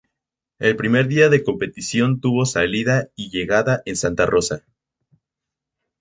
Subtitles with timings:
[0.57, 4.63] El primer día de competición tuvo salida y llegada en Santa Rosa.